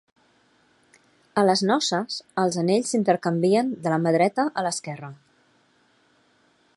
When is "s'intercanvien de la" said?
2.95-4.01